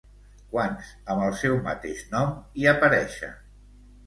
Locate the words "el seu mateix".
1.25-2.01